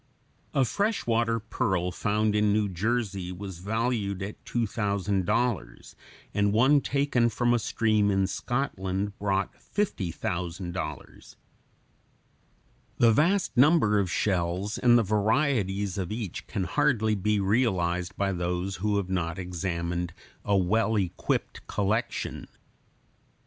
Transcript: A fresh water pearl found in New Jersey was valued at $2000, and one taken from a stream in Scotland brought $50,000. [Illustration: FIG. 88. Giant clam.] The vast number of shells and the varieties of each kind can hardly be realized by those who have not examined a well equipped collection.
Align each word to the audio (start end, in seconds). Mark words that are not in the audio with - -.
A 0.55 0.65
fresh 0.65 1.05
water 1.05 1.39
pearl 1.39 1.91
found 1.91 2.33
in 2.33 2.51
New 2.51 2.67
Jersey 2.67 3.31
was 3.31 3.59
valued 3.59 4.23
at 4.23 4.43
$2000, 4.45 5.95
and 6.33 6.51
one 6.51 6.81
taken 6.81 7.29
from 7.29 7.53
a 7.53 7.59
stream 7.59 8.09
in 8.09 8.25
Scotland 8.25 9.15
brought 9.19 9.53
$50,000. 9.53 9.53
[Illustration: 9.53 10.73
FIG. 10.73 10.73
88. 10.73 10.73
Giant 10.73 11.35
clam.] 12.97 12.97
The 12.97 13.13
vast 13.13 13.55
number 13.55 13.99
of 13.99 14.09
shells 14.09 14.79
and 14.79 14.97
the 14.97 15.03
varieties 15.03 15.99
of 15.99 16.11
each 16.11 16.47
kind 16.47 16.63
can 16.63 16.63
hardly 16.73 17.13
be 17.13 17.39
realized 17.39 18.17
by 18.17 18.31
those 18.33 18.77
who 18.77 18.97
have 18.97 19.07
not 19.11 19.37
examined 19.37 20.15
a 20.43 20.57
well 20.57 20.95
equipped 20.95 21.67
collection. 21.67 22.47